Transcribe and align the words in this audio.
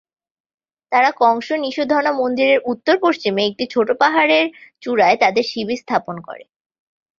তারা 0.91 1.09
কংস-নিসুধনা 1.19 2.11
মন্দিরের 2.13 2.59
উত্তর-পশ্চিমে 2.65 3.41
একটি 3.45 3.65
ছোট 3.67 3.87
পাহাড়ের 4.01 4.45
চূড়ায় 4.83 5.17
তাদের 5.17 5.43
শিবির 5.43 5.79
স্থাপন 5.83 6.15
করে। 6.21 6.43